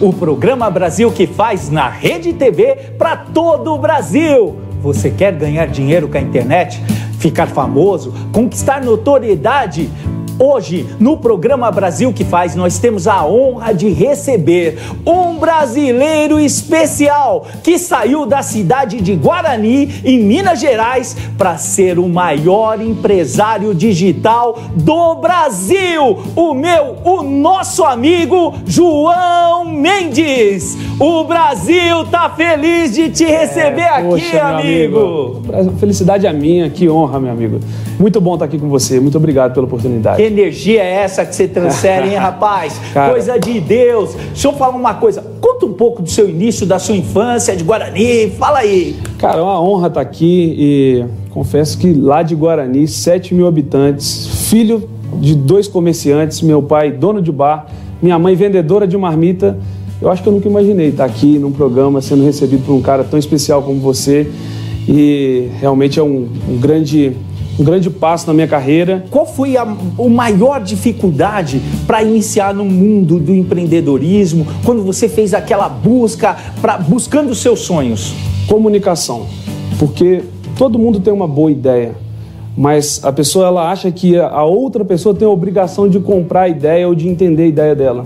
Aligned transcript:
O 0.00 0.12
programa 0.12 0.70
Brasil 0.70 1.12
que 1.12 1.26
faz 1.26 1.68
na 1.70 1.88
Rede 1.88 2.32
TV 2.32 2.94
para 2.96 3.16
todo 3.16 3.74
o 3.74 3.78
Brasil. 3.78 4.56
Você 4.80 5.10
quer 5.10 5.32
ganhar 5.32 5.66
dinheiro 5.66 6.08
com 6.08 6.16
a 6.16 6.20
internet? 6.20 6.82
Ficar 7.18 7.46
famoso? 7.46 8.12
Conquistar 8.32 8.82
notoriedade? 8.82 9.90
Hoje, 10.38 10.86
no 10.98 11.16
programa 11.16 11.70
Brasil 11.70 12.12
que 12.12 12.24
faz, 12.24 12.54
nós 12.54 12.78
temos 12.78 13.06
a 13.06 13.24
honra 13.26 13.72
de 13.72 13.88
receber 13.90 14.78
um 15.06 15.38
brasileiro 15.38 16.40
especial 16.40 17.46
que 17.62 17.78
saiu 17.78 18.26
da 18.26 18.42
cidade 18.42 19.00
de 19.00 19.14
Guarani, 19.14 20.00
em 20.04 20.18
Minas 20.18 20.60
Gerais, 20.60 21.16
para 21.36 21.56
ser 21.58 21.98
o 21.98 22.08
maior 22.08 22.80
empresário 22.80 23.74
digital 23.74 24.58
do 24.74 25.16
Brasil. 25.16 26.18
O 26.34 26.54
meu, 26.54 26.96
o 27.04 27.22
nosso 27.22 27.84
amigo 27.84 28.54
João 28.66 29.64
Mendes. 29.64 30.76
O 30.98 31.24
Brasil 31.24 32.04
tá 32.10 32.30
feliz 32.30 32.94
de 32.94 33.10
te 33.10 33.24
receber 33.24 33.80
é, 33.80 33.88
aqui, 33.88 34.08
poxa, 34.08 34.42
amigo. 34.42 35.42
amigo. 35.48 35.78
Felicidade 35.78 36.26
é 36.26 36.32
minha, 36.32 36.70
que 36.70 36.88
honra, 36.88 37.18
meu 37.20 37.32
amigo. 37.32 37.60
Muito 37.98 38.20
bom 38.20 38.34
estar 38.34 38.46
aqui 38.46 38.58
com 38.58 38.68
você. 38.68 39.00
Muito 39.00 39.16
obrigado 39.16 39.52
pela 39.52 39.66
oportunidade. 39.66 40.21
Que 40.22 40.26
energia 40.26 40.80
é 40.80 41.02
essa 41.02 41.26
que 41.26 41.34
você 41.34 41.48
transfere, 41.48 42.10
hein, 42.10 42.14
rapaz? 42.14 42.80
Cara... 42.94 43.10
Coisa 43.10 43.40
de 43.40 43.58
Deus. 43.58 44.14
Deixa 44.14 44.46
eu 44.46 44.52
falar 44.52 44.76
uma 44.76 44.94
coisa. 44.94 45.20
Conta 45.40 45.66
um 45.66 45.72
pouco 45.72 46.00
do 46.00 46.08
seu 46.08 46.30
início, 46.30 46.64
da 46.64 46.78
sua 46.78 46.94
infância 46.94 47.56
de 47.56 47.64
Guarani. 47.64 48.30
Fala 48.30 48.60
aí. 48.60 48.94
Cara, 49.18 49.38
é 49.38 49.42
uma 49.42 49.60
honra 49.60 49.88
estar 49.88 50.00
aqui 50.00 50.54
e 50.56 51.04
confesso 51.30 51.76
que 51.76 51.92
lá 51.92 52.22
de 52.22 52.36
Guarani, 52.36 52.86
7 52.86 53.34
mil 53.34 53.48
habitantes, 53.48 54.48
filho 54.48 54.88
de 55.18 55.34
dois 55.34 55.66
comerciantes, 55.66 56.40
meu 56.40 56.62
pai 56.62 56.92
dono 56.92 57.20
de 57.20 57.32
bar, 57.32 57.66
minha 58.00 58.16
mãe 58.16 58.36
vendedora 58.36 58.86
de 58.86 58.96
marmita. 58.96 59.58
Eu 60.00 60.08
acho 60.08 60.22
que 60.22 60.28
eu 60.28 60.32
nunca 60.32 60.48
imaginei 60.48 60.90
estar 60.90 61.04
aqui 61.04 61.36
num 61.36 61.50
programa 61.50 62.00
sendo 62.00 62.24
recebido 62.24 62.64
por 62.64 62.74
um 62.74 62.80
cara 62.80 63.02
tão 63.02 63.18
especial 63.18 63.60
como 63.60 63.80
você. 63.80 64.30
E 64.88 65.48
realmente 65.60 65.98
é 65.98 66.02
um, 66.02 66.28
um 66.48 66.58
grande 66.58 67.12
um 67.58 67.64
grande 67.64 67.90
passo 67.90 68.26
na 68.26 68.34
minha 68.34 68.48
carreira. 68.48 69.04
Qual 69.10 69.26
foi 69.26 69.56
a, 69.56 69.62
a 69.62 70.08
maior 70.08 70.60
dificuldade 70.60 71.60
para 71.86 72.02
iniciar 72.02 72.54
no 72.54 72.64
mundo 72.64 73.18
do 73.18 73.34
empreendedorismo, 73.34 74.46
quando 74.64 74.82
você 74.82 75.08
fez 75.08 75.34
aquela 75.34 75.68
busca, 75.68 76.36
pra, 76.60 76.78
buscando 76.78 77.30
os 77.30 77.38
seus 77.38 77.60
sonhos? 77.60 78.14
Comunicação. 78.48 79.26
Porque 79.78 80.22
todo 80.56 80.78
mundo 80.78 81.00
tem 81.00 81.12
uma 81.12 81.26
boa 81.28 81.50
ideia, 81.50 81.94
mas 82.56 83.00
a 83.04 83.12
pessoa 83.12 83.46
ela 83.46 83.70
acha 83.70 83.90
que 83.90 84.18
a 84.18 84.44
outra 84.44 84.84
pessoa 84.84 85.14
tem 85.14 85.26
a 85.26 85.30
obrigação 85.30 85.88
de 85.88 85.98
comprar 85.98 86.42
a 86.42 86.48
ideia 86.48 86.86
ou 86.86 86.94
de 86.94 87.08
entender 87.08 87.44
a 87.44 87.46
ideia 87.46 87.74
dela. 87.74 88.04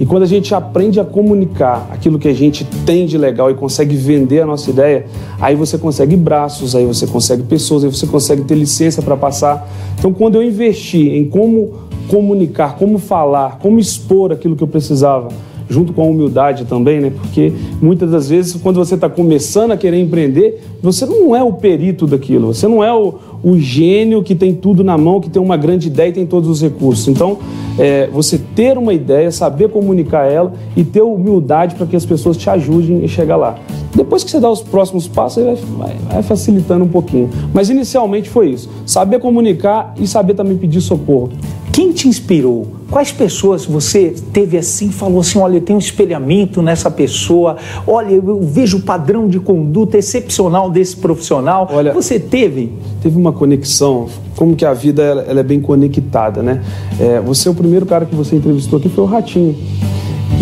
E 0.00 0.06
quando 0.06 0.22
a 0.22 0.26
gente 0.26 0.54
aprende 0.54 0.98
a 0.98 1.04
comunicar 1.04 1.86
aquilo 1.92 2.18
que 2.18 2.26
a 2.26 2.32
gente 2.32 2.64
tem 2.86 3.04
de 3.04 3.18
legal 3.18 3.50
e 3.50 3.54
consegue 3.54 3.94
vender 3.94 4.40
a 4.40 4.46
nossa 4.46 4.70
ideia, 4.70 5.04
aí 5.38 5.54
você 5.54 5.76
consegue 5.76 6.16
braços, 6.16 6.74
aí 6.74 6.86
você 6.86 7.06
consegue 7.06 7.42
pessoas, 7.42 7.84
aí 7.84 7.90
você 7.90 8.06
consegue 8.06 8.42
ter 8.44 8.54
licença 8.54 9.02
para 9.02 9.14
passar. 9.14 9.68
Então, 9.98 10.10
quando 10.10 10.36
eu 10.36 10.42
investi 10.42 11.10
em 11.10 11.28
como 11.28 11.74
comunicar, 12.08 12.78
como 12.78 12.98
falar, 12.98 13.58
como 13.58 13.78
expor 13.78 14.32
aquilo 14.32 14.56
que 14.56 14.62
eu 14.62 14.68
precisava, 14.68 15.28
junto 15.68 15.92
com 15.92 16.02
a 16.02 16.06
humildade 16.06 16.64
também, 16.64 16.98
né? 16.98 17.12
Porque 17.14 17.52
muitas 17.80 18.10
das 18.10 18.28
vezes, 18.28 18.54
quando 18.54 18.76
você 18.76 18.94
está 18.94 19.08
começando 19.08 19.70
a 19.70 19.76
querer 19.76 20.00
empreender, 20.00 20.62
você 20.82 21.04
não 21.04 21.36
é 21.36 21.42
o 21.42 21.52
perito 21.52 22.06
daquilo, 22.06 22.54
você 22.54 22.66
não 22.66 22.82
é 22.82 22.92
o, 22.92 23.14
o 23.42 23.58
gênio 23.58 24.22
que 24.22 24.34
tem 24.34 24.54
tudo 24.54 24.82
na 24.82 24.98
mão, 24.98 25.20
que 25.20 25.30
tem 25.30 25.40
uma 25.40 25.56
grande 25.58 25.88
ideia 25.88 26.08
e 26.08 26.12
tem 26.12 26.26
todos 26.26 26.48
os 26.48 26.60
recursos. 26.60 27.06
Então, 27.06 27.38
é, 27.78 28.08
você 28.08 28.38
ter 28.38 28.76
uma 28.76 28.92
ideia, 28.92 29.30
saber 29.30 29.68
comunicar 29.68 30.30
ela 30.30 30.52
e 30.76 30.84
ter 30.84 31.02
humildade 31.02 31.74
para 31.74 31.86
que 31.86 31.96
as 31.96 32.04
pessoas 32.04 32.36
te 32.36 32.48
ajudem 32.50 33.04
a 33.04 33.08
chegar 33.08 33.36
lá. 33.36 33.58
Depois 33.94 34.22
que 34.22 34.30
você 34.30 34.38
dá 34.38 34.50
os 34.50 34.62
próximos 34.62 35.08
passos, 35.08 35.42
vai, 35.44 35.54
vai, 35.54 35.96
vai 36.12 36.22
facilitando 36.22 36.84
um 36.84 36.88
pouquinho. 36.88 37.28
Mas 37.52 37.70
inicialmente 37.70 38.28
foi 38.28 38.50
isso: 38.50 38.70
saber 38.86 39.18
comunicar 39.18 39.94
e 39.98 40.06
saber 40.06 40.34
também 40.34 40.56
pedir 40.56 40.80
socorro. 40.80 41.30
Quem 41.72 41.92
te 41.92 42.08
inspirou? 42.08 42.66
Quais 42.90 43.12
pessoas 43.12 43.64
você 43.64 44.14
teve 44.32 44.58
assim, 44.58 44.90
falou 44.90 45.20
assim, 45.20 45.38
olha, 45.38 45.58
eu 45.58 45.60
tenho 45.60 45.76
um 45.76 45.80
espelhamento 45.80 46.60
nessa 46.60 46.90
pessoa, 46.90 47.56
olha, 47.86 48.12
eu 48.12 48.40
vejo 48.42 48.78
o 48.78 48.82
padrão 48.82 49.28
de 49.28 49.38
conduta 49.38 49.96
excepcional 49.96 50.68
desse 50.68 50.96
profissional. 50.96 51.70
Olha, 51.72 51.92
você 51.92 52.18
teve? 52.18 52.72
Teve 53.00 53.16
uma 53.16 53.32
conexão, 53.32 54.08
como 54.34 54.56
que 54.56 54.64
a 54.64 54.72
vida 54.72 55.02
ela, 55.02 55.22
ela 55.22 55.40
é 55.40 55.44
bem 55.44 55.60
conectada, 55.60 56.42
né? 56.42 56.62
É, 56.98 57.20
você, 57.20 57.48
o 57.48 57.54
primeiro 57.54 57.86
cara 57.86 58.04
que 58.04 58.14
você 58.14 58.34
entrevistou 58.34 58.80
aqui 58.80 58.88
foi 58.88 59.04
o 59.04 59.06
Ratinho. 59.06 59.56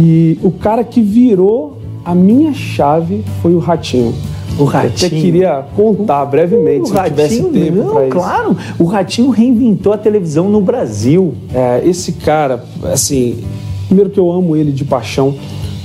E 0.00 0.38
o 0.42 0.50
cara 0.50 0.82
que 0.82 1.02
virou 1.02 1.76
a 2.04 2.14
minha 2.14 2.54
chave 2.54 3.22
foi 3.42 3.54
o 3.54 3.58
Ratinho. 3.58 4.14
O 4.58 4.64
Ratinho. 4.64 4.92
Eu 4.92 5.06
até 5.06 5.08
queria 5.08 5.64
contar 5.76 6.24
brevemente, 6.26 6.82
o 6.82 6.86
se 6.86 7.02
tivesse 7.04 7.42
tempo 7.44 7.90
para 7.90 8.02
isso. 8.06 8.16
Claro, 8.16 8.56
o 8.78 8.84
Ratinho 8.84 9.30
reinventou 9.30 9.92
a 9.92 9.98
televisão 9.98 10.48
no 10.48 10.60
Brasil. 10.60 11.34
É, 11.52 11.82
esse 11.84 12.12
cara, 12.12 12.64
assim, 12.84 13.44
primeiro 13.86 14.10
que 14.10 14.18
eu 14.18 14.30
amo 14.30 14.56
ele 14.56 14.72
de 14.72 14.84
paixão 14.84 15.34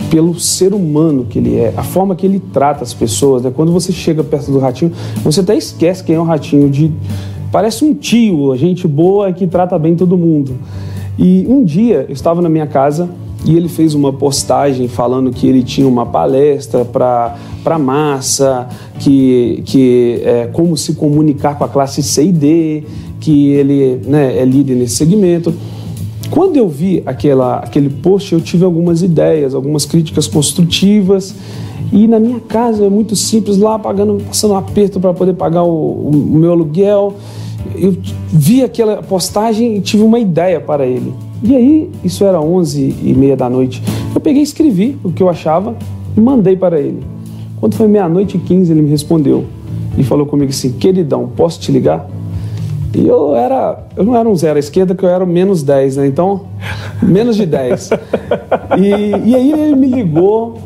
pelo 0.10 0.40
ser 0.40 0.74
humano 0.74 1.26
que 1.28 1.40
ele 1.40 1.56
é, 1.58 1.74
a 1.76 1.82
forma 1.82 2.16
que 2.16 2.26
ele 2.26 2.40
trata 2.40 2.84
as 2.84 2.94
pessoas. 2.94 3.42
Né? 3.42 3.52
Quando 3.56 3.72
você 3.72 3.92
chega 3.92 4.24
perto 4.24 4.52
do 4.52 4.60
Ratinho, 4.60 4.92
você 5.24 5.40
até 5.40 5.56
esquece 5.56 6.04
quem 6.04 6.16
é 6.16 6.20
o 6.20 6.24
Ratinho. 6.24 6.70
De... 6.70 6.92
Parece 7.52 7.84
um 7.84 7.94
tio, 7.94 8.56
gente 8.56 8.88
boa 8.88 9.32
que 9.32 9.48
trata 9.48 9.78
bem 9.80 9.96
todo 9.96 10.18
mundo. 10.18 10.56
E 11.18 11.46
um 11.48 11.64
dia 11.64 12.06
eu 12.08 12.14
estava 12.14 12.42
na 12.42 12.50
minha 12.50 12.68
casa 12.68 13.10
e 13.46 13.58
ele 13.58 13.68
fez 13.68 13.94
uma 13.94 14.14
postagem 14.14 14.88
falando 14.88 15.32
que 15.32 15.48
ele 15.48 15.64
tinha 15.64 15.88
uma 15.88 16.06
palestra 16.06 16.86
para 16.86 17.80
massa, 17.80 18.68
que, 19.00 19.62
que 19.66 20.22
é, 20.24 20.48
como 20.48 20.78
se 20.78 20.94
comunicar 20.94 21.58
com 21.58 21.66
a 21.66 21.68
classe 21.68 22.02
C 22.02 22.26
e 22.26 22.32
D, 22.32 22.84
que 23.20 23.52
ele 23.52 24.02
né, 24.06 24.38
é 24.38 24.46
líder 24.46 24.76
nesse 24.76 24.96
segmento. 24.96 25.54
Quando 26.30 26.56
eu 26.58 26.70
vi 26.70 27.04
aquela, 27.06 27.58
aquele 27.58 27.90
post, 27.90 28.34
eu 28.34 28.42
tive 28.42 28.64
algumas 28.64 29.02
ideias, 29.02 29.54
algumas 29.54 29.86
críticas 29.86 30.26
construtivas. 30.26 31.36
E 31.92 32.08
na 32.08 32.20
minha 32.20 32.40
casa 32.40 32.86
é 32.86 32.90
muito 32.90 33.16
simples, 33.16 33.58
lá 33.58 33.78
pagando, 33.78 34.24
passando 34.26 34.54
um 34.54 34.58
aperto 34.58 35.00
para 35.00 35.14
poder 35.14 35.34
pagar 35.34 35.64
o, 35.64 36.10
o 36.10 36.38
meu 36.38 36.54
aluguel. 36.54 37.16
Eu 37.76 37.96
vi 38.32 38.64
aquela 38.64 39.04
postagem 39.04 39.78
e 39.78 39.82
tive 39.82 40.02
uma 40.02 40.18
ideia 40.18 40.60
para 40.60 40.88
ele. 40.88 41.14
E 41.44 41.56
aí, 41.56 41.92
isso 42.04 42.24
era 42.24 42.40
11 42.40 42.96
e 43.04 43.14
meia 43.14 43.36
da 43.36 43.50
noite. 43.50 43.84
Eu 44.16 44.22
peguei 44.22 44.42
e 44.42 44.44
escrevi 44.44 44.98
o 45.04 45.12
que 45.12 45.22
eu 45.22 45.30
achava 45.30 45.76
e 46.16 46.22
mandei 46.22 46.56
para 46.56 46.80
ele. 46.80 47.04
Quando 47.60 47.76
foi 47.76 47.88
meia-noite 47.88 48.38
e 48.38 48.40
15, 48.40 48.72
ele 48.72 48.82
me 48.82 48.90
respondeu 48.90 49.44
e 49.98 50.04
falou 50.04 50.26
comigo 50.26 50.52
assim: 50.52 50.72
Queridão, 50.72 51.30
posso 51.36 51.60
te 51.60 51.72
ligar? 51.72 52.10
E 52.96 53.08
eu 53.08 53.36
era, 53.36 53.88
eu 53.98 54.04
não 54.04 54.16
era 54.16 54.30
um 54.30 54.36
zero 54.36 54.56
à 54.56 54.60
esquerda, 54.60 54.94
que 54.94 55.04
eu 55.04 55.10
era 55.10 55.26
menos 55.26 55.64
10, 55.64 55.98
né? 55.98 56.08
Então, 56.08 56.42
menos 57.02 57.36
de 57.36 57.46
10. 57.46 57.90
E, 58.78 59.30
e 59.30 59.36
aí 59.36 59.52
ele 59.52 59.76
me 59.76 59.88
ligou 59.88 60.60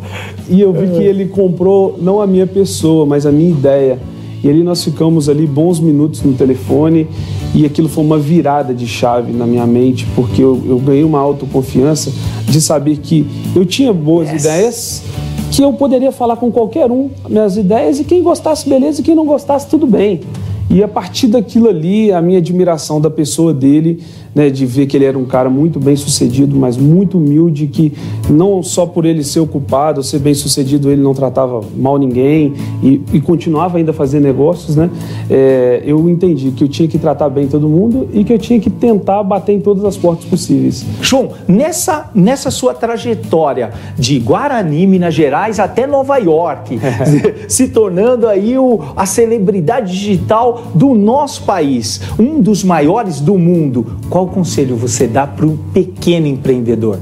e 0.49 0.61
eu 0.61 0.73
vi 0.73 0.87
que 0.87 1.03
ele 1.03 1.25
comprou 1.25 1.97
não 2.01 2.21
a 2.21 2.27
minha 2.27 2.45
pessoa, 2.45 3.05
mas 3.05 3.25
a 3.25 3.31
minha 3.31 3.49
ideia. 3.49 3.97
E 4.43 4.49
ali 4.49 4.61
nós 4.61 4.83
ficamos 4.83 5.29
ali 5.29 5.47
bons 5.47 5.79
minutos 5.79 6.21
no 6.21 6.33
telefone 6.33 7.07
e 7.53 7.65
aquilo 7.65 7.89
foi 7.89 8.03
uma 8.03 8.17
virada 8.17 8.73
de 8.73 8.87
chave 8.87 9.31
na 9.31 9.45
minha 9.45 9.65
mente, 9.65 10.05
porque 10.15 10.41
eu, 10.41 10.61
eu 10.67 10.79
ganhei 10.79 11.03
uma 11.03 11.19
autoconfiança 11.19 12.11
de 12.45 12.61
saber 12.61 12.97
que 12.97 13.25
eu 13.55 13.65
tinha 13.65 13.91
boas 13.93 14.29
yes. 14.31 14.45
ideias, 14.45 15.03
que 15.51 15.61
eu 15.61 15.73
poderia 15.73 16.11
falar 16.11 16.37
com 16.37 16.51
qualquer 16.51 16.91
um 16.91 17.09
minhas 17.27 17.57
ideias 17.57 17.99
e 17.99 18.03
quem 18.03 18.21
gostasse, 18.21 18.67
beleza, 18.67 19.01
e 19.01 19.03
quem 19.03 19.15
não 19.15 19.25
gostasse, 19.25 19.67
tudo 19.67 19.87
bem. 19.87 20.21
E 20.69 20.83
a 20.83 20.87
partir 20.87 21.27
daquilo 21.27 21.69
ali, 21.69 22.11
a 22.11 22.21
minha 22.21 22.39
admiração 22.39 22.99
da 22.99 23.09
pessoa 23.09 23.53
dele 23.53 24.03
né, 24.37 24.51
de 24.51 24.67
ver 24.67 24.85
que 24.85 24.95
ele 24.95 25.05
era 25.05 25.17
um 25.17 25.25
cara 25.25 25.49
muito 25.49 25.79
bem 25.79 25.95
sucedido, 25.95 26.55
mas 26.55 26.77
muito 26.77 27.17
humilde, 27.17 27.65
que 27.65 27.91
não 28.29 28.61
só 28.61 28.85
por 28.85 29.03
ele 29.03 29.23
ser 29.23 29.39
ocupado, 29.39 30.03
ser 30.03 30.19
bem 30.19 30.35
sucedido, 30.35 30.91
ele 30.91 31.01
não 31.01 31.15
tratava 31.15 31.61
mal 31.75 31.97
ninguém 31.97 32.53
e, 32.83 33.01
e 33.13 33.19
continuava 33.19 33.79
ainda 33.79 33.89
a 33.89 33.93
fazer 33.95 34.19
negócios, 34.19 34.75
né? 34.75 34.91
É, 35.27 35.81
eu 35.83 36.07
entendi 36.07 36.51
que 36.51 36.63
eu 36.63 36.67
tinha 36.67 36.87
que 36.87 36.99
tratar 36.99 37.29
bem 37.29 37.47
todo 37.47 37.67
mundo 37.67 38.09
e 38.13 38.23
que 38.23 38.31
eu 38.31 38.37
tinha 38.37 38.59
que 38.59 38.69
tentar 38.69 39.23
bater 39.23 39.53
em 39.53 39.59
todas 39.59 39.83
as 39.83 39.97
portas 39.97 40.25
possíveis. 40.25 40.85
João, 41.01 41.31
nessa, 41.47 42.11
nessa 42.13 42.51
sua 42.51 42.75
trajetória 42.75 43.71
de 43.97 44.19
Guarani, 44.19 44.85
Minas 44.85 45.15
Gerais 45.15 45.59
até 45.59 45.87
Nova 45.87 46.15
York, 46.17 46.79
se 47.49 47.69
tornando 47.69 48.27
aí 48.27 48.55
o, 48.55 48.81
a 48.95 49.07
celebridade 49.07 49.91
digital 49.91 50.56
do 50.75 50.93
nosso 50.93 51.43
país, 51.43 52.01
um 52.19 52.41
dos 52.41 52.63
maiores 52.63 53.19
do 53.19 53.37
mundo, 53.37 53.85
qual 54.09 54.17
qual 54.17 54.25
conselho 54.27 54.75
você 54.75 55.05
dá 55.07 55.27
para 55.27 55.45
um 55.45 55.55
pequeno 55.55 56.25
empreendedor? 56.25 56.99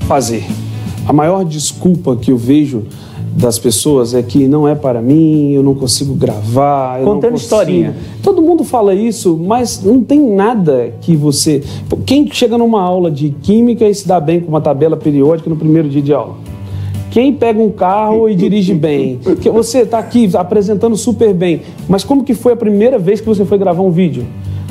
Fazer. 0.00 0.44
A 1.06 1.12
maior 1.12 1.44
desculpa 1.44 2.14
que 2.16 2.30
eu 2.30 2.36
vejo 2.36 2.84
das 3.32 3.58
pessoas 3.58 4.14
é 4.14 4.22
que 4.22 4.46
não 4.46 4.68
é 4.68 4.74
para 4.74 5.00
mim, 5.00 5.52
eu 5.52 5.62
não 5.62 5.74
consigo 5.74 6.14
gravar. 6.14 7.00
Contando 7.02 7.36
historinha. 7.36 7.96
Todo 8.22 8.42
mundo 8.42 8.62
fala 8.62 8.94
isso, 8.94 9.36
mas 9.36 9.82
não 9.82 10.02
tem 10.02 10.20
nada 10.20 10.92
que 11.00 11.16
você. 11.16 11.62
Quem 12.04 12.30
chega 12.30 12.58
numa 12.58 12.82
aula 12.82 13.10
de 13.10 13.30
química 13.42 13.88
e 13.88 13.94
se 13.94 14.06
dá 14.06 14.20
bem 14.20 14.40
com 14.40 14.48
uma 14.48 14.60
tabela 14.60 14.96
periódica 14.96 15.48
no 15.48 15.56
primeiro 15.56 15.88
dia 15.88 16.02
de 16.02 16.12
aula? 16.12 16.36
Quem 17.10 17.32
pega 17.32 17.60
um 17.60 17.70
carro 17.70 18.28
e 18.28 18.34
dirige 18.34 18.74
bem? 18.74 19.18
Que 19.40 19.50
você 19.50 19.80
está 19.80 19.98
aqui 19.98 20.30
apresentando 20.34 20.96
super 20.96 21.32
bem, 21.32 21.62
mas 21.88 22.04
como 22.04 22.22
que 22.22 22.34
foi 22.34 22.52
a 22.52 22.56
primeira 22.56 22.98
vez 22.98 23.20
que 23.20 23.26
você 23.26 23.44
foi 23.44 23.56
gravar 23.56 23.82
um 23.82 23.90
vídeo? 23.90 24.26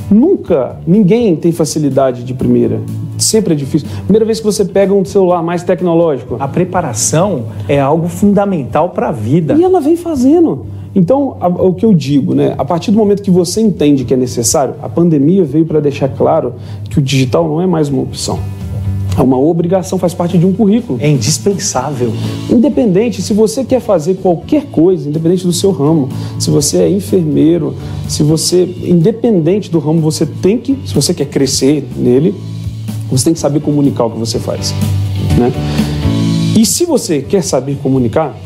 Nunca, 0.10 0.78
ninguém 0.86 1.36
tem 1.36 1.52
facilidade 1.52 2.24
de 2.24 2.34
primeira. 2.34 2.80
Sempre 3.18 3.54
é 3.54 3.58
difícil. 3.58 3.90
Primeira 4.04 4.24
vez 4.24 4.40
que 4.40 4.46
você 4.46 4.64
pega 4.64 4.94
um 4.94 5.04
celular 5.04 5.42
mais 5.42 5.64
tecnológico. 5.64 6.38
A 6.40 6.48
preparação 6.48 7.46
é 7.68 7.80
algo 7.80 8.08
fundamental 8.08 8.90
para 8.92 9.10
a 9.10 9.12
vida. 9.12 9.56
E 9.56 9.64
ela 9.64 9.82
vem 9.82 9.98
fazendo. 9.98 10.68
Então, 10.96 11.36
a, 11.40 11.48
o 11.48 11.74
que 11.74 11.86
eu 11.86 11.94
digo, 11.94 12.34
né? 12.34 12.56
A 12.58 12.64
partir 12.64 12.92
do 12.92 12.98
momento 12.98 13.22
que 13.22 13.32
você 13.32 13.60
entende 13.60 14.06
que 14.06 14.14
é 14.14 14.18
necessário, 14.18 14.76
a 14.82 14.88
pandemia 14.88 15.44
veio 15.44 15.66
para 15.66 15.80
deixar 15.80 16.08
claro 16.08 16.54
que 16.90 17.00
o 17.00 17.02
digital 17.02 17.48
não 17.48 17.62
é 17.62 17.68
mais 17.68 17.90
uma 17.90 18.02
opção. 18.02 18.40
É 19.18 19.22
uma 19.22 19.38
obrigação, 19.38 19.98
faz 19.98 20.14
parte 20.14 20.38
de 20.38 20.46
um 20.46 20.54
currículo. 20.54 21.00
É 21.02 21.10
indispensável. 21.10 22.14
Independente, 22.52 23.20
se 23.20 23.34
você 23.34 23.66
quer 23.66 23.82
fazer 23.82 24.16
qualquer 24.16 24.66
coisa, 24.68 25.10
independente 25.10 25.44
do 25.44 25.52
seu 25.52 25.72
ramo, 25.72 26.08
se 26.38 26.52
você 26.52 26.78
é 26.84 26.90
enfermeiro, 26.90 27.76
se 28.08 28.22
você, 28.22 28.64
independente 28.84 29.72
do 29.72 29.80
ramo, 29.80 30.00
você 30.00 30.24
tem 30.24 30.60
que, 30.60 30.78
se 30.86 30.94
você 30.94 31.16
quer 31.16 31.26
crescer 31.26 31.88
nele, 31.96 32.36
você 33.10 33.26
tem 33.26 33.34
que 33.34 33.40
saber 33.40 33.60
comunicar 33.60 34.06
o 34.06 34.12
que 34.12 34.20
você 34.20 34.38
faz. 34.38 34.72
Né? 35.36 35.52
E 36.56 36.64
se 36.64 36.86
você 36.86 37.20
quer 37.20 37.44
saber 37.44 37.78
comunicar, 37.82 38.38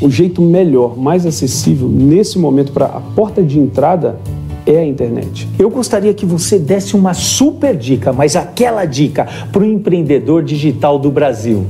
o 0.00 0.10
jeito 0.10 0.40
melhor, 0.40 0.96
mais 0.96 1.26
acessível 1.26 1.88
nesse 1.88 2.38
momento 2.38 2.70
para 2.70 2.86
a 2.86 3.00
porta 3.00 3.42
de 3.42 3.58
entrada 3.58 4.20
é 4.66 4.78
a 4.78 4.84
internet. 4.84 5.48
Eu 5.58 5.70
gostaria 5.70 6.12
que 6.12 6.26
você 6.26 6.58
desse 6.58 6.96
uma 6.96 7.14
super 7.14 7.76
dica, 7.76 8.12
mas 8.12 8.34
aquela 8.34 8.84
dica 8.84 9.26
para 9.52 9.62
o 9.62 9.64
empreendedor 9.64 10.42
digital 10.42 10.98
do 10.98 11.10
Brasil. 11.10 11.64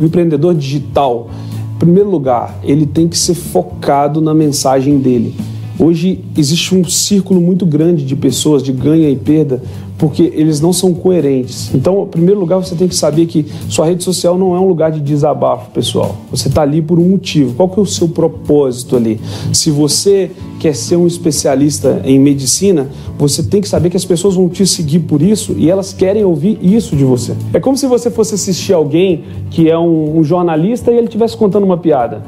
O 0.00 0.04
empreendedor 0.04 0.54
digital, 0.54 1.28
em 1.74 1.78
primeiro 1.78 2.08
lugar, 2.08 2.58
ele 2.64 2.86
tem 2.86 3.06
que 3.06 3.18
ser 3.18 3.34
focado 3.34 4.20
na 4.20 4.34
mensagem 4.34 4.98
dele. 4.98 5.34
Hoje 5.78 6.24
existe 6.34 6.74
um 6.74 6.82
círculo 6.84 7.38
muito 7.38 7.66
grande 7.66 8.04
de 8.04 8.16
pessoas 8.16 8.62
de 8.62 8.72
ganha 8.72 9.10
e 9.10 9.16
perda 9.16 9.62
porque 9.98 10.32
eles 10.34 10.60
não 10.60 10.72
são 10.72 10.92
coerentes. 10.92 11.74
Então, 11.74 12.04
em 12.04 12.06
primeiro 12.06 12.38
lugar, 12.38 12.58
você 12.58 12.74
tem 12.74 12.86
que 12.86 12.94
saber 12.94 13.26
que 13.26 13.46
sua 13.68 13.86
rede 13.86 14.04
social 14.04 14.36
não 14.36 14.54
é 14.54 14.60
um 14.60 14.66
lugar 14.66 14.90
de 14.90 15.00
desabafo, 15.00 15.70
pessoal. 15.70 16.16
Você 16.30 16.48
está 16.48 16.62
ali 16.62 16.82
por 16.82 16.98
um 16.98 17.08
motivo. 17.08 17.54
Qual 17.54 17.68
que 17.68 17.78
é 17.78 17.82
o 17.82 17.86
seu 17.86 18.08
propósito 18.08 18.96
ali? 18.96 19.20
Se 19.52 19.70
você 19.70 20.30
quer 20.60 20.74
ser 20.74 20.96
um 20.96 21.06
especialista 21.06 22.02
em 22.04 22.18
medicina, 22.18 22.88
você 23.18 23.42
tem 23.42 23.60
que 23.60 23.68
saber 23.68 23.90
que 23.90 23.96
as 23.96 24.04
pessoas 24.04 24.34
vão 24.34 24.48
te 24.48 24.66
seguir 24.66 25.00
por 25.00 25.22
isso 25.22 25.54
e 25.56 25.70
elas 25.70 25.92
querem 25.92 26.24
ouvir 26.24 26.58
isso 26.60 26.94
de 26.94 27.04
você. 27.04 27.34
É 27.52 27.60
como 27.60 27.76
se 27.76 27.86
você 27.86 28.10
fosse 28.10 28.34
assistir 28.34 28.72
alguém 28.72 29.24
que 29.50 29.70
é 29.70 29.78
um, 29.78 30.18
um 30.18 30.24
jornalista 30.24 30.90
e 30.90 30.96
ele 30.96 31.06
estivesse 31.06 31.36
contando 31.36 31.64
uma 31.64 31.78
piada 31.78 32.22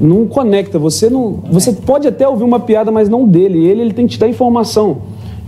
não 0.00 0.26
conecta. 0.26 0.78
Você 0.80 1.08
não, 1.08 1.38
você 1.48 1.72
pode 1.72 2.08
até 2.08 2.26
ouvir 2.26 2.42
uma 2.42 2.58
piada, 2.58 2.90
mas 2.90 3.08
não 3.08 3.26
dele. 3.26 3.64
Ele, 3.64 3.82
ele 3.82 3.92
tem 3.92 4.06
que 4.06 4.14
te 4.14 4.18
dar 4.18 4.28
informação. 4.28 4.98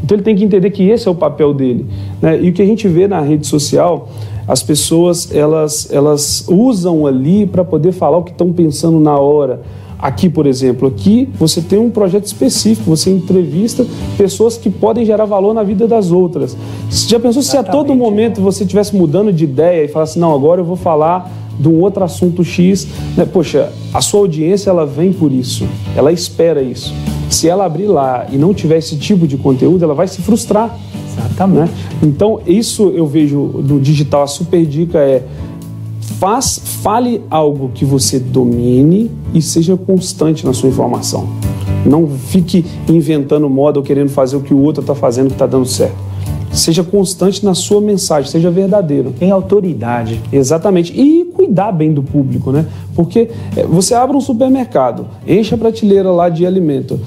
Então 0.05 0.17
ele 0.17 0.23
tem 0.23 0.37
que 0.37 0.45
entender 0.45 0.69
que 0.69 0.83
esse 0.83 1.09
é 1.09 1.11
o 1.11 1.15
papel 1.15 1.55
dele. 1.55 1.87
Né? 2.21 2.39
E 2.43 2.51
o 2.51 2.53
que 2.53 2.61
a 2.61 2.67
gente 2.67 2.87
vê 2.87 3.09
na 3.09 3.21
rede 3.21 3.47
social, 3.47 4.11
as 4.47 4.63
pessoas 4.63 5.35
elas, 5.35 5.91
elas 5.91 6.45
usam 6.47 7.07
ali 7.07 7.47
para 7.47 7.65
poder 7.65 7.93
falar 7.93 8.19
o 8.19 8.23
que 8.23 8.31
estão 8.31 8.53
pensando 8.53 9.01
na 9.01 9.19
hora. 9.19 9.63
Aqui, 9.99 10.29
por 10.29 10.47
exemplo, 10.47 10.87
aqui 10.87 11.27
você 11.39 11.63
tem 11.63 11.79
um 11.79 11.89
projeto 11.89 12.27
específico, 12.27 12.85
você 12.95 13.09
entrevista 13.11 13.87
pessoas 14.19 14.59
que 14.59 14.69
podem 14.69 15.07
gerar 15.07 15.25
valor 15.25 15.55
na 15.55 15.63
vida 15.63 15.89
das 15.89 16.11
outras. 16.11 16.55
Você 16.91 17.09
já 17.09 17.19
pensou 17.19 17.41
Exatamente. 17.41 17.65
se 17.65 17.71
a 17.71 17.73
todo 17.73 17.95
momento 17.95 18.43
você 18.43 18.65
estivesse 18.65 18.95
mudando 18.95 19.33
de 19.33 19.45
ideia 19.45 19.87
e 19.87 19.89
falasse, 19.89 20.19
não, 20.19 20.35
agora 20.35 20.61
eu 20.61 20.65
vou 20.67 20.77
falar 20.77 21.33
de 21.59 21.67
um 21.67 21.81
outro 21.81 22.05
assunto 22.05 22.45
X, 22.45 22.87
né? 23.17 23.25
Poxa, 23.25 23.73
a 23.95 24.03
sua 24.03 24.21
audiência 24.21 24.69
ela 24.69 24.85
vem 24.85 25.15
por 25.15 25.33
isso, 25.33 25.67
ela 25.97 26.13
espera 26.13 26.61
isso. 26.61 26.93
Se 27.35 27.49
ela 27.49 27.65
abrir 27.65 27.87
lá 27.87 28.27
e 28.31 28.39
não 28.39 28.55
tiver 28.55 28.79
esse 28.79 28.97
tipo 28.97 29.27
de 29.27 29.37
conteúdo, 29.37 29.85
ela 29.85 29.95
vai 29.95 30.07
se 30.07 30.23
frustrar. 30.23 30.79
Exatamente. 31.11 31.73
Né? 31.73 31.79
Então, 32.03 32.41
isso 32.47 32.93
eu 32.95 33.07
vejo 33.07 33.39
no 33.39 33.81
digital, 33.81 34.23
a 34.23 34.27
super 34.29 34.65
dica 34.65 34.99
é 34.99 35.25
faz, 36.01 36.61
fale 36.83 37.23
algo 37.29 37.73
que 37.75 37.85
você 37.85 38.21
domine 38.21 39.11
e 39.35 39.43
seja 39.43 39.77
constante 39.77 40.47
na 40.47 40.53
sua 40.53 40.69
informação. 40.69 41.29
Não 41.85 42.09
fique 42.09 42.65
inventando 42.89 43.51
moda 43.51 43.81
ou 43.81 43.85
querendo 43.85 44.11
fazer 44.11 44.37
o 44.37 44.41
que 44.41 44.55
o 44.55 44.59
outro 44.59 44.81
está 44.81 44.95
fazendo 44.95 45.27
que 45.27 45.35
está 45.35 45.47
dando 45.47 45.67
certo. 45.67 45.97
Seja 46.53 46.85
constante 46.85 47.45
na 47.45 47.53
sua 47.53 47.81
mensagem, 47.81 48.31
seja 48.31 48.49
verdadeiro. 48.49 49.13
Tem 49.19 49.33
autoridade. 49.33 50.21
Exatamente. 50.33 50.93
E 50.99 51.25
cuidar 51.25 51.73
bem 51.73 51.93
do 51.93 52.01
público, 52.01 52.53
né? 52.53 52.65
Porque 52.95 53.29
é, 53.57 53.65
você 53.65 53.93
abre 53.93 54.17
um 54.17 54.21
supermercado, 54.21 55.07
enche 55.27 55.53
a 55.53 55.59
prateleira 55.59 56.13
lá 56.13 56.29
de 56.29 56.47
alimento. 56.47 57.01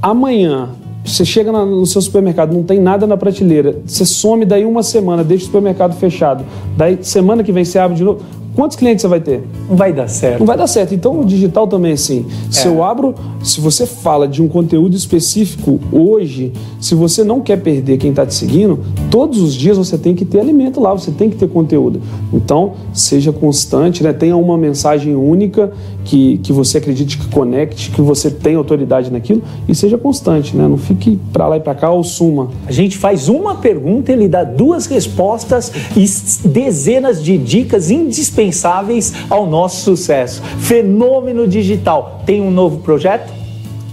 Amanhã 0.00 0.70
você 1.04 1.24
chega 1.24 1.50
no 1.50 1.86
seu 1.86 2.00
supermercado, 2.00 2.52
não 2.52 2.62
tem 2.62 2.78
nada 2.78 3.06
na 3.06 3.16
prateleira, 3.16 3.80
você 3.86 4.04
some 4.04 4.44
daí 4.44 4.64
uma 4.64 4.82
semana, 4.82 5.24
deixa 5.24 5.44
o 5.44 5.46
supermercado 5.46 5.94
fechado, 5.94 6.44
daí 6.76 6.98
semana 7.02 7.42
que 7.42 7.50
vem 7.50 7.64
você 7.64 7.78
abre 7.78 7.96
de 7.96 8.04
novo. 8.04 8.20
Quantos 8.54 8.76
clientes 8.76 9.02
você 9.02 9.08
vai 9.08 9.20
ter? 9.20 9.44
Não 9.68 9.76
vai 9.76 9.92
dar 9.92 10.08
certo. 10.08 10.40
Não 10.40 10.46
vai 10.46 10.56
dar 10.56 10.66
certo. 10.66 10.92
Então 10.92 11.20
o 11.20 11.24
digital 11.24 11.68
também 11.68 11.92
é 11.92 11.94
assim. 11.94 12.26
Se 12.50 12.66
é. 12.66 12.70
eu 12.70 12.82
abro, 12.82 13.14
se 13.40 13.60
você 13.60 13.86
fala 13.86 14.26
de 14.26 14.42
um 14.42 14.48
conteúdo 14.48 14.96
específico 14.96 15.78
hoje, 15.92 16.52
se 16.80 16.92
você 16.96 17.22
não 17.22 17.40
quer 17.40 17.60
perder 17.60 17.98
quem 17.98 18.10
está 18.10 18.26
te 18.26 18.34
seguindo, 18.34 18.80
todos 19.12 19.40
os 19.40 19.54
dias 19.54 19.78
você 19.78 19.96
tem 19.96 20.12
que 20.12 20.24
ter 20.24 20.40
alimento 20.40 20.80
lá, 20.80 20.92
você 20.92 21.12
tem 21.12 21.30
que 21.30 21.36
ter 21.36 21.48
conteúdo. 21.48 22.00
Então, 22.32 22.72
seja 22.92 23.32
constante, 23.32 24.02
né? 24.02 24.12
tenha 24.12 24.36
uma 24.36 24.58
mensagem 24.58 25.14
única 25.14 25.70
que, 26.08 26.38
que 26.38 26.54
você 26.54 26.78
acredite 26.78 27.18
que 27.18 27.28
conecte, 27.28 27.90
que 27.90 28.00
você 28.00 28.30
tenha 28.30 28.56
autoridade 28.56 29.12
naquilo 29.12 29.42
e 29.68 29.74
seja 29.74 29.98
constante, 29.98 30.56
né? 30.56 30.66
Não 30.66 30.78
fique 30.78 31.20
para 31.34 31.46
lá 31.46 31.58
e 31.58 31.60
para 31.60 31.74
cá 31.74 31.90
ou 31.90 32.02
suma. 32.02 32.48
A 32.66 32.72
gente 32.72 32.96
faz 32.96 33.28
uma 33.28 33.56
pergunta, 33.56 34.10
ele 34.10 34.26
dá 34.26 34.42
duas 34.42 34.86
respostas 34.86 35.70
e 35.94 36.48
dezenas 36.48 37.22
de 37.22 37.36
dicas 37.36 37.90
indispensáveis 37.90 39.12
ao 39.28 39.46
nosso 39.46 39.82
sucesso. 39.82 40.42
Fenômeno 40.60 41.46
Digital 41.46 42.22
tem 42.24 42.40
um 42.40 42.50
novo 42.50 42.78
projeto? 42.78 43.30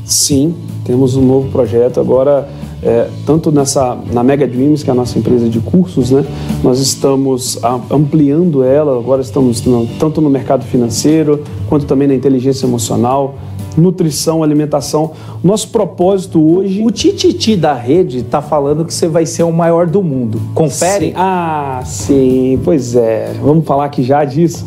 Sim, 0.06 0.56
temos 0.86 1.18
um 1.18 1.22
novo 1.22 1.52
projeto 1.52 2.00
agora. 2.00 2.48
É, 2.84 3.08
tanto 3.26 3.52
nessa 3.52 3.98
na 4.12 4.24
Mega 4.24 4.48
Dreams, 4.48 4.84
que 4.84 4.90
é 4.90 4.94
a 4.94 4.96
nossa 4.96 5.18
empresa 5.18 5.50
de 5.50 5.60
cursos, 5.60 6.12
né, 6.12 6.24
nós 6.64 6.80
estamos 6.80 7.60
ampliando 7.90 8.64
ela, 8.64 8.98
agora 8.98 9.22
estamos 9.22 9.64
tanto 10.00 10.22
no 10.22 10.30
mercado 10.30 10.64
financeiro, 10.66 11.44
quanto 11.68 11.86
também 11.86 12.08
na 12.08 12.14
inteligência 12.14 12.66
emocional, 12.66 13.36
nutrição, 13.78 14.44
alimentação. 14.44 15.12
Nosso 15.44 15.70
propósito 15.70 16.42
hoje. 16.42 16.84
O 16.84 16.92
Tititi 16.92 17.56
da 17.56 17.74
rede 17.74 18.20
está 18.20 18.42
falando 18.42 18.86
que 18.86 18.94
você 18.94 19.08
vai 19.08 19.26
ser 19.26 19.44
o 19.44 19.52
maior 19.52 19.88
do 19.88 20.02
mundo. 20.02 20.40
Confere? 20.54 21.08
Sim. 21.08 21.14
Ah, 21.16 21.82
sim, 21.86 22.60
pois 22.64 22.96
é. 22.96 23.34
Vamos 23.42 23.66
falar 23.66 23.86
aqui 23.86 24.04
já 24.04 24.24
disso? 24.24 24.66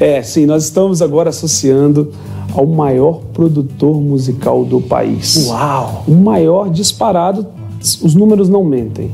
é, 0.00 0.22
sim, 0.22 0.46
nós 0.46 0.64
estamos 0.64 1.02
agora 1.02 1.30
associando 1.30 2.10
ao 2.54 2.66
maior 2.66 3.20
produtor 3.32 4.00
musical 4.00 4.64
do 4.64 4.80
país. 4.80 5.48
Uau! 5.48 6.04
O 6.06 6.14
maior 6.14 6.70
disparado, 6.70 7.46
os 7.80 8.14
números 8.14 8.48
não 8.48 8.64
mentem. 8.64 9.10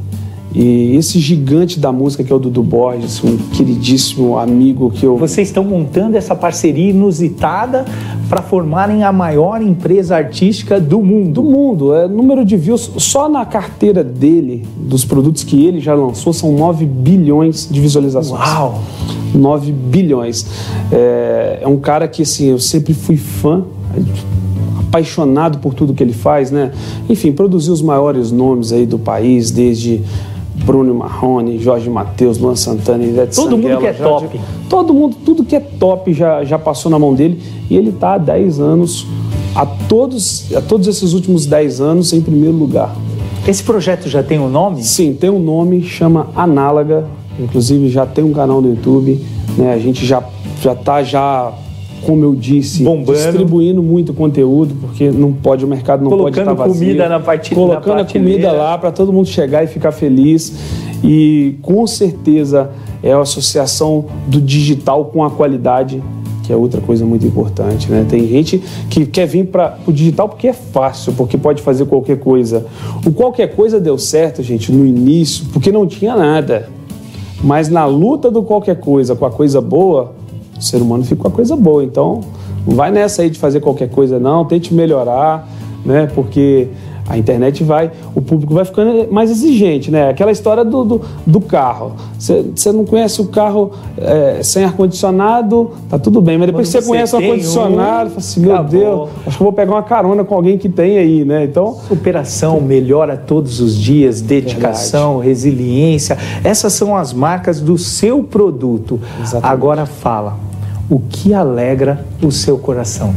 E 0.58 0.96
esse 0.96 1.18
gigante 1.18 1.78
da 1.78 1.92
música 1.92 2.25
que 2.25 2.32
é 2.32 2.34
o 2.34 2.38
Dudu 2.38 2.62
Borges, 2.62 3.22
um 3.22 3.36
queridíssimo 3.36 4.38
amigo 4.38 4.90
que 4.90 5.04
eu. 5.04 5.14
Vocês 5.18 5.48
estão 5.48 5.62
montando 5.62 6.16
essa 6.16 6.34
parceria 6.34 6.88
inusitada 6.88 7.84
para 8.26 8.40
formarem 8.40 9.04
a 9.04 9.12
maior 9.12 9.60
empresa 9.60 10.16
artística 10.16 10.80
do 10.80 11.02
mundo. 11.02 11.32
Do 11.34 11.42
mundo. 11.42 11.94
É, 11.94 12.08
número 12.08 12.42
de 12.42 12.56
views, 12.56 12.90
só 12.96 13.28
na 13.28 13.44
carteira 13.44 14.02
dele, 14.02 14.66
dos 14.78 15.04
produtos 15.04 15.44
que 15.44 15.66
ele 15.66 15.78
já 15.78 15.94
lançou, 15.94 16.32
são 16.32 16.50
9 16.52 16.86
bilhões 16.86 17.68
de 17.70 17.78
visualizações. 17.78 18.40
Uau! 18.40 18.80
9 19.34 19.70
bilhões. 19.70 20.46
É, 20.90 21.58
é 21.60 21.68
um 21.68 21.76
cara 21.76 22.08
que 22.08 22.22
assim, 22.22 22.46
eu 22.46 22.58
sempre 22.58 22.94
fui 22.94 23.18
fã 23.18 23.62
apaixonado 24.88 25.58
por 25.58 25.75
tudo 25.75 25.92
que 25.92 26.02
ele 26.02 26.14
faz, 26.14 26.50
né? 26.50 26.72
Enfim, 27.10 27.30
produziu 27.30 27.75
os 27.75 27.82
maiores 27.82 28.32
nomes 28.32 28.72
aí 28.72 28.86
do 28.86 28.98
país, 28.98 29.50
desde 29.50 30.02
Bruno 30.66 30.92
Marrone, 30.92 31.58
Jorge 31.61 31.88
Matheus, 31.88 32.38
Luan 32.38 32.56
Santana, 32.56 33.04
Ivete 33.04 33.37
Todo 33.37 33.52
Sanguela, 33.52 33.75
mundo 33.75 33.80
que 33.80 33.87
é 33.87 33.92
top. 33.92 34.40
todo 34.68 34.92
mundo, 34.92 35.16
tudo 35.25 35.44
que 35.44 35.54
é 35.54 35.61
top 35.61 36.12
já, 36.12 36.42
já 36.44 36.58
passou 36.58 36.90
na 36.90 36.99
mão 36.99 37.14
dele 37.14 37.40
e 37.70 37.76
ele 37.76 37.90
está 37.90 38.14
há 38.14 38.18
10 38.18 38.58
anos, 38.58 39.06
a 39.54 39.64
todos, 39.64 40.52
a 40.52 40.61
todos 40.61 40.88
esses 40.88 41.12
últimos 41.12 41.46
10 41.46 41.80
anos, 41.80 42.12
em 42.12 42.20
primeiro 42.20 42.56
lugar. 42.56 42.94
Esse 43.46 43.62
projeto 43.62 44.08
já 44.08 44.25
tem 44.25 44.40
um 44.40 44.49
nome? 44.49 44.82
Sim, 44.82 45.14
tem 45.14 45.30
um 45.30 45.38
nome, 45.38 45.85
chama 45.85 46.26
Análaga, 46.35 47.06
inclusive 47.38 47.88
já 47.88 48.04
tem 48.04 48.25
um 48.25 48.32
canal 48.32 48.61
no 48.61 48.68
YouTube, 48.70 49.25
né? 49.56 49.73
A 49.73 49.78
gente 49.78 50.04
já 50.04 50.23
já 50.61 50.73
está 50.73 51.02
já 51.02 51.52
como 52.06 52.25
eu 52.25 52.36
disse, 52.36 52.84
Bombando. 52.84 53.12
distribuindo 53.12 53.82
muito 53.82 54.14
conteúdo, 54.14 54.76
porque 54.80 55.10
não 55.10 55.32
pode, 55.32 55.64
o 55.64 55.68
mercado 55.68 56.04
não 56.04 56.10
Colocando 56.10 56.32
pode 56.34 56.52
estar 56.52 56.54
vazio. 56.54 56.86
comida 56.86 57.08
na 57.08 57.18
parte 57.18 57.54
Colocando 57.54 58.00
a 58.00 58.04
comida 58.04 58.52
lá 58.52 58.78
para 58.78 58.92
todo 58.92 59.12
mundo 59.12 59.26
chegar 59.26 59.64
e 59.64 59.66
ficar 59.66 59.90
feliz. 59.90 60.52
E 61.02 61.56
com 61.62 61.84
certeza 61.86 62.70
é 63.02 63.12
a 63.12 63.20
associação 63.20 64.04
do 64.28 64.40
digital 64.40 65.06
com 65.06 65.25
a 65.25 65.30
qualidade, 65.30 66.00
que 66.44 66.52
é 66.52 66.56
outra 66.56 66.80
coisa 66.80 67.04
muito 67.04 67.26
importante. 67.26 67.90
Né? 67.90 68.06
Tem 68.08 68.26
gente 68.28 68.62
que 68.88 69.04
quer 69.04 69.26
vir 69.26 69.46
para 69.46 69.76
o 69.84 69.92
digital 69.92 70.28
porque 70.28 70.46
é 70.46 70.52
fácil, 70.52 71.12
porque 71.14 71.36
pode 71.36 71.60
fazer 71.60 71.86
qualquer 71.86 72.20
coisa. 72.20 72.64
O 73.04 73.10
qualquer 73.10 73.54
coisa 73.54 73.80
deu 73.80 73.98
certo, 73.98 74.44
gente, 74.44 74.70
no 74.70 74.86
início, 74.86 75.44
porque 75.52 75.72
não 75.72 75.86
tinha 75.86 76.14
nada. 76.14 76.68
Mas 77.42 77.68
na 77.68 77.84
luta 77.84 78.30
do 78.30 78.42
qualquer 78.42 78.78
coisa 78.78 79.14
com 79.14 79.26
a 79.26 79.30
coisa 79.30 79.60
boa, 79.60 80.14
o 80.58 80.62
ser 80.62 80.82
humano 80.82 81.04
fica 81.04 81.22
com 81.22 81.28
a 81.28 81.30
coisa 81.30 81.56
boa. 81.56 81.82
Então, 81.82 82.20
não 82.66 82.75
vai 82.75 82.90
nessa 82.90 83.22
aí 83.22 83.30
de 83.30 83.38
fazer 83.38 83.60
qualquer 83.60 83.88
coisa, 83.88 84.18
não. 84.18 84.44
Tente 84.44 84.75
melhorar, 84.75 85.48
né? 85.84 86.06
Porque 86.14 86.68
a 87.08 87.16
internet 87.16 87.62
vai, 87.62 87.90
o 88.14 88.20
público 88.20 88.52
vai 88.52 88.64
ficando 88.64 89.12
mais 89.12 89.30
exigente, 89.30 89.90
né? 89.90 90.10
Aquela 90.10 90.32
história 90.32 90.64
do, 90.64 90.84
do, 90.84 91.00
do 91.26 91.40
carro. 91.40 91.92
Você 92.18 92.72
não 92.72 92.84
conhece 92.84 93.20
o 93.20 93.26
carro 93.26 93.70
é, 93.96 94.40
sem 94.42 94.64
ar-condicionado, 94.64 95.70
tá 95.88 95.98
tudo 95.98 96.20
bem, 96.20 96.36
mas 96.36 96.46
depois 96.46 96.68
que 96.68 96.80
você 96.80 96.86
conhece 96.86 97.14
o 97.14 97.18
ar-condicionado, 97.18 98.06
um, 98.06 98.10
fala 98.10 98.18
assim, 98.18 98.40
meu 98.40 98.52
acabou. 98.54 98.70
Deus, 98.70 99.10
acho 99.26 99.36
que 99.36 99.42
eu 99.42 99.44
vou 99.44 99.52
pegar 99.52 99.72
uma 99.72 99.82
carona 99.82 100.25
com 100.25 100.34
alguém 100.34 100.58
que 100.58 100.68
tem 100.68 100.98
aí, 100.98 101.25
né? 101.25 101.44
Então. 101.44 101.78
Superação 101.86 102.60
melhora 102.60 103.16
todos 103.16 103.60
os 103.60 103.76
dias, 103.76 104.20
dedicação, 104.20 105.18
Verdade. 105.18 105.28
resiliência. 105.28 106.18
Essas 106.42 106.72
são 106.72 106.96
as 106.96 107.12
marcas 107.12 107.60
do 107.60 107.78
seu 107.78 108.25
produto. 108.25 109.00
Exatamente. 109.20 109.52
Agora 109.52 109.86
fala, 109.86 110.36
o 110.90 110.98
que 110.98 111.32
alegra 111.32 112.04
o 112.22 112.32
seu 112.32 112.58
coração? 112.58 113.14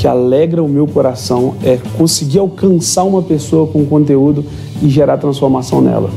Que 0.00 0.08
alegra 0.08 0.62
o 0.62 0.68
meu 0.68 0.86
coração 0.86 1.56
é 1.62 1.78
conseguir 1.98 2.38
alcançar 2.38 3.04
uma 3.04 3.20
pessoa 3.20 3.66
com 3.66 3.84
conteúdo 3.84 4.42
e 4.82 4.88
gerar 4.88 5.18
transformação 5.18 5.82
nela. 5.82 6.08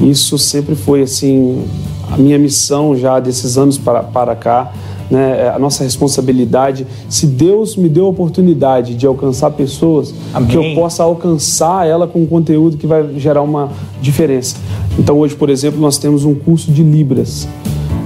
Isso 0.00 0.36
sempre 0.36 0.74
foi 0.74 1.02
assim 1.02 1.64
a 2.10 2.16
minha 2.16 2.36
missão 2.36 2.96
já 2.96 3.20
desses 3.20 3.56
anos 3.56 3.78
para, 3.78 4.02
para 4.02 4.34
cá, 4.34 4.72
né? 5.08 5.42
É 5.42 5.48
a 5.50 5.58
nossa 5.58 5.84
responsabilidade. 5.84 6.84
Se 7.08 7.24
Deus 7.24 7.76
me 7.76 7.88
deu 7.88 8.06
a 8.06 8.08
oportunidade 8.08 8.96
de 8.96 9.06
alcançar 9.06 9.52
pessoas, 9.52 10.12
Amém. 10.34 10.48
que 10.48 10.56
eu 10.56 10.74
possa 10.74 11.04
alcançar 11.04 11.86
ela 11.86 12.08
com 12.08 12.26
conteúdo 12.26 12.76
que 12.76 12.88
vai 12.88 13.08
gerar 13.18 13.42
uma 13.42 13.70
diferença. 14.00 14.56
Então 14.98 15.20
hoje, 15.20 15.36
por 15.36 15.48
exemplo, 15.48 15.80
nós 15.80 15.96
temos 15.96 16.24
um 16.24 16.34
curso 16.34 16.72
de 16.72 16.82
Libras. 16.82 17.46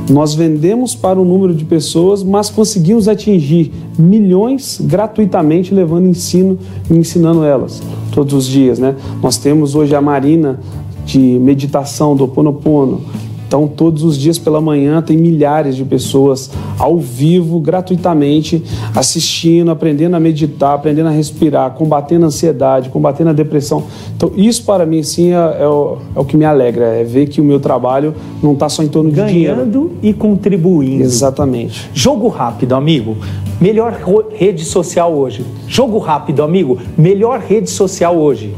Nós 0.09 0.35
vendemos 0.35 0.95
para 0.95 1.21
um 1.21 1.25
número 1.25 1.53
de 1.53 1.65
pessoas, 1.65 2.23
mas 2.23 2.49
conseguimos 2.49 3.09
atingir 3.09 3.73
milhões 3.99 4.81
gratuitamente, 4.81 5.75
levando 5.75 6.07
ensino 6.07 6.59
e 6.89 6.95
ensinando 6.95 7.45
elas 7.45 7.83
todos 8.13 8.33
os 8.33 8.47
dias. 8.47 8.79
Né? 8.79 8.95
Nós 9.21 9.37
temos 9.37 9.75
hoje 9.75 9.95
a 9.95 10.01
Marina 10.01 10.61
de 11.05 11.19
meditação 11.19 12.15
do 12.15 12.29
Ponopono, 12.29 13.01
então, 13.47 13.69
todos 13.69 14.03
os 14.03 14.19
dias 14.19 14.39
pela 14.39 14.61
manhã 14.61 15.01
tem 15.01 15.17
milhares 15.17 15.77
de 15.77 15.85
pessoas 15.85 16.51
ao 16.79 16.99
vivo, 16.99 17.61
gratuitamente, 17.61 18.63
assistindo, 18.95 19.71
aprendendo 19.71 20.17
a 20.17 20.21
meditar, 20.21 20.75
aprendendo 20.75 21.09
a 21.09 21.13
respirar, 21.13 21.71
combatendo 21.73 22.25
a 22.25 22.29
ansiedade, 22.29 22.91
combatendo 22.91 23.31
a 23.31 23.33
depressão. 23.33 23.85
Então, 24.17 24.33
isso 24.37 24.65
para 24.65 24.85
mim, 24.85 25.03
sim, 25.03 25.33
é, 25.33 25.59
é, 25.61 25.69
o, 25.69 25.99
é 26.15 26.21
o, 26.21 26.25
que 26.25 26.37
me 26.37 26.45
alegra, 26.45 26.87
é 26.87 27.05
ver 27.05 27.29
que 27.29 27.41
o 27.41 27.45
meu 27.45 27.61
trabalho 27.61 28.15
não 28.43 28.53
está 28.53 28.69
só 28.69 28.83
em 28.83 28.89
torno 28.89 29.11
de 29.11 29.25
dinheiro. 29.25 29.57
Ganhando 29.57 29.93
e 30.03 30.13
contribuindo. 30.13 31.05
Exatamente. 31.05 31.89
Jogo 31.95 32.27
rápido, 32.29 32.75
amigo. 32.75 33.17
Melhor 33.61 33.97
rede 34.35 34.65
social 34.65 35.15
hoje. 35.15 35.45
Jogo 35.69 35.99
rápido, 35.99 36.43
amigo. 36.43 36.79
Melhor 36.99 37.39
rede 37.39 37.71
social 37.71 38.17
hoje. 38.17 38.55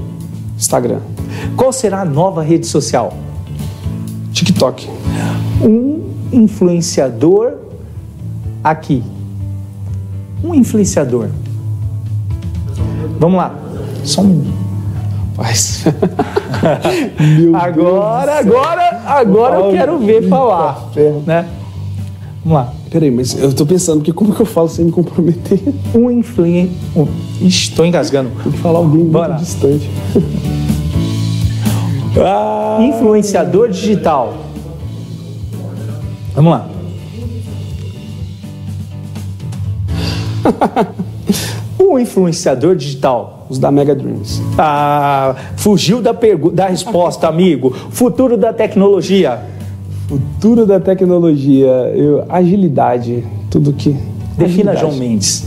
Instagram. 0.56 1.00
Qual 1.56 1.72
será 1.72 2.00
a 2.00 2.04
nova 2.04 2.42
rede 2.42 2.66
social? 2.66 3.12
TikTok. 4.32 4.88
Um 5.62 6.10
influenciador 6.32 7.54
aqui. 8.62 9.02
Um 10.42 10.54
influenciador. 10.54 11.28
Vamos 13.18 13.36
lá. 13.36 13.54
Só 14.04 14.22
um. 14.22 14.44
Rapaz. 15.36 15.84
agora, 17.54 18.38
agora, 18.38 19.02
agora 19.06 19.56
eu 19.56 19.70
quero 19.72 19.98
ver 19.98 20.28
falar. 20.28 20.90
Né? 21.26 21.48
Vamos 22.44 22.58
lá. 22.58 22.72
Peraí, 22.90 23.10
mas 23.10 23.38
eu 23.38 23.52
tô 23.52 23.66
pensando, 23.66 23.98
porque 23.98 24.12
como 24.12 24.34
que 24.34 24.40
eu 24.40 24.46
falo 24.46 24.68
sem 24.68 24.86
me 24.86 24.92
comprometer? 24.92 25.60
Um 25.94 26.10
influencer. 26.10 26.70
Um... 26.96 27.06
Estou 27.40 27.84
engasgando. 27.84 28.30
Tem 28.42 28.52
que 28.52 28.58
falar 28.58 28.78
alguém 28.78 29.04
Bora. 29.04 29.34
muito 29.34 29.44
distante. 29.44 29.90
Ah. 32.16 32.78
Influenciador 32.80 33.68
digital. 33.68 34.34
Vamos 36.34 36.52
lá. 36.52 36.68
um 41.80 41.98
influenciador 41.98 42.76
digital. 42.76 43.46
Os 43.50 43.58
da 43.58 43.70
Mega 43.70 43.94
Dreams. 43.94 44.42
Ah, 44.58 45.34
fugiu 45.56 46.02
da, 46.02 46.14
da 46.52 46.66
resposta, 46.66 47.26
amigo. 47.26 47.70
Futuro 47.90 48.36
da 48.36 48.52
tecnologia. 48.52 49.40
Futuro 50.06 50.66
da 50.66 50.78
tecnologia. 50.78 51.68
Eu, 51.94 52.24
agilidade. 52.28 53.24
Tudo 53.50 53.72
que. 53.72 53.96
Defina 54.36 54.72
agilidade. 54.72 54.80
João 54.80 54.94
Mendes. 54.96 55.46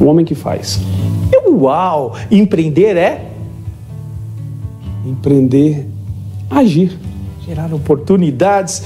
O 0.00 0.06
homem 0.06 0.24
que 0.24 0.34
faz. 0.34 0.80
Uau! 1.46 2.14
Empreender 2.30 2.96
é? 2.96 3.27
Empreender, 5.04 5.88
agir. 6.50 6.98
Gerar 7.46 7.72
oportunidades. 7.72 8.82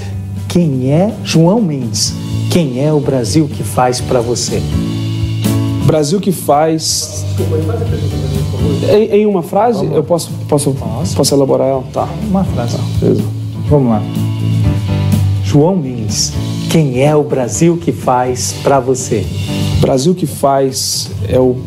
Quem 0.47 0.91
é 0.91 1.13
João 1.23 1.61
Mendes? 1.61 2.13
Quem 2.49 2.83
é 2.83 2.93
o 2.93 2.99
Brasil 2.99 3.47
que 3.47 3.63
faz 3.63 3.99
para 3.99 4.21
você? 4.21 4.61
Brasil 5.85 6.19
que 6.19 6.31
faz. 6.31 7.25
Em, 8.89 9.21
em 9.21 9.25
uma 9.25 9.43
frase, 9.43 9.85
eu 9.85 10.03
posso, 10.03 10.31
posso, 10.47 10.75
posso, 11.15 11.35
elaborar 11.35 11.67
ela? 11.67 11.83
Tá. 11.91 12.07
Uma 12.29 12.43
frase. 12.43 12.77
Tá, 12.77 12.83
beleza. 12.99 13.23
Vamos 13.69 13.89
lá. 13.89 14.01
João 15.43 15.75
Mendes, 15.75 16.33
quem 16.69 17.03
é 17.03 17.15
o 17.15 17.23
Brasil 17.23 17.77
que 17.77 17.91
faz 17.91 18.55
para 18.63 18.79
você? 18.79 19.25
Brasil 19.81 20.15
que 20.15 20.25
faz 20.25 21.11
é 21.27 21.39
o 21.39 21.57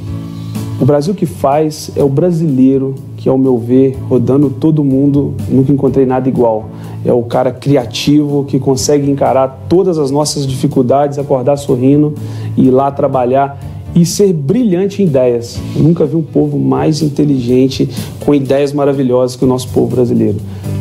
o 0.78 0.84
Brasil 0.84 1.14
que 1.14 1.24
faz 1.24 1.90
é 1.96 2.04
o 2.04 2.08
brasileiro 2.08 2.94
que, 3.26 3.28
ao 3.28 3.36
meu 3.36 3.58
ver, 3.58 3.98
rodando 4.08 4.48
todo 4.48 4.84
mundo, 4.84 5.34
nunca 5.48 5.72
encontrei 5.72 6.06
nada 6.06 6.28
igual. 6.28 6.68
É 7.04 7.12
o 7.12 7.24
cara 7.24 7.50
criativo 7.50 8.44
que 8.44 8.56
consegue 8.56 9.10
encarar 9.10 9.66
todas 9.68 9.98
as 9.98 10.12
nossas 10.12 10.46
dificuldades, 10.46 11.18
acordar 11.18 11.56
sorrindo 11.56 12.14
e 12.56 12.68
ir 12.68 12.70
lá 12.70 12.88
trabalhar 12.88 13.58
e 13.96 14.06
ser 14.06 14.32
brilhante 14.32 15.02
em 15.02 15.06
ideias. 15.06 15.58
Eu 15.74 15.82
nunca 15.82 16.06
vi 16.06 16.14
um 16.14 16.22
povo 16.22 16.56
mais 16.56 17.02
inteligente, 17.02 17.88
com 18.24 18.32
ideias 18.32 18.72
maravilhosas 18.72 19.34
que 19.34 19.44
o 19.44 19.48
nosso 19.48 19.70
povo 19.70 19.96
brasileiro. 19.96 20.36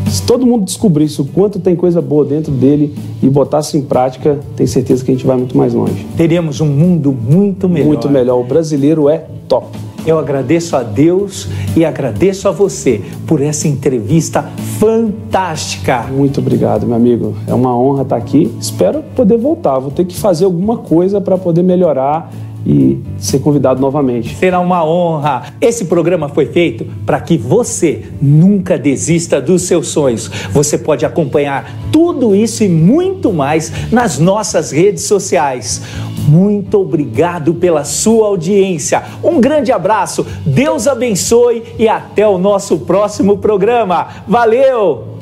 Se 0.08 0.22
todo 0.22 0.46
mundo 0.46 0.66
descobrisse 0.66 1.20
o 1.20 1.26
quanto 1.26 1.60
tem 1.60 1.76
coisa 1.76 2.00
boa 2.00 2.24
dentro 2.24 2.52
dele 2.52 2.94
e 3.24 3.28
botasse 3.28 3.76
em 3.76 3.82
prática, 3.82 4.38
tenho 4.56 4.70
certeza 4.70 5.04
que 5.04 5.10
a 5.10 5.16
gente 5.16 5.26
vai 5.26 5.36
muito 5.36 5.58
mais 5.58 5.74
longe. 5.74 6.06
Teríamos 6.16 6.62
um 6.62 6.68
mundo 6.68 7.12
muito 7.12 7.68
melhor. 7.68 7.88
Muito 7.88 8.08
melhor. 8.08 8.40
O 8.40 8.44
brasileiro 8.44 9.10
é 9.10 9.26
top. 9.48 9.66
Eu 10.06 10.20
agradeço 10.20 10.76
a 10.76 10.84
Deus 10.84 11.48
e 11.76 11.84
agradeço 11.84 12.48
a 12.48 12.52
você 12.52 13.02
por 13.26 13.42
essa 13.42 13.68
entrevista 13.68 14.44
fantástica. 14.80 16.04
Muito 16.04 16.40
obrigado, 16.40 16.86
meu 16.86 16.96
amigo. 16.96 17.36
É 17.48 17.54
uma 17.54 17.76
honra 17.76 18.04
estar 18.04 18.16
aqui. 18.16 18.56
Espero 18.62 19.02
poder 19.16 19.38
voltar. 19.38 19.80
Vou 19.80 19.90
ter 19.90 20.06
que 20.06 20.16
fazer 20.16 20.46
alguma 20.46 20.78
coisa 20.78 21.20
para 21.20 21.40
poder 21.40 21.64
melhorar 21.64 22.32
e 22.66 23.00
ser 23.18 23.40
convidado 23.40 23.80
novamente. 23.80 24.36
Será 24.36 24.60
uma 24.60 24.84
honra. 24.84 25.54
Esse 25.62 25.86
programa 25.86 26.30
foi 26.30 26.48
feito 26.48 26.86
para 27.06 27.20
que 27.20 27.38
você 27.38 28.04
nunca 28.22 28.78
desista 28.78 29.40
dos 29.40 29.64
seus 29.64 29.88
sonhos. 29.88 30.28
Você 30.52 30.78
pode 30.78 31.06
acompanhar 31.06 31.72
tudo 31.92 32.36
isso 32.36 32.64
e 32.64 32.70
muito 32.70 33.32
mais 33.32 33.72
nas 33.92 34.18
nossas 34.18 34.72
redes 34.72 35.04
sociais. 35.04 35.82
Muito 36.28 36.82
obrigado 36.82 37.54
pela 37.54 37.84
sua 37.84 38.28
audiência. 38.28 39.04
Um 39.24 39.40
grande 39.40 39.72
abraço, 39.72 40.26
Deus 40.46 40.88
abençoe 40.88 41.64
e 41.78 41.88
até 41.88 42.28
o 42.28 42.38
nosso 42.38 42.80
próximo 42.80 43.38
programa. 43.38 44.08
Valeu! 44.28 45.15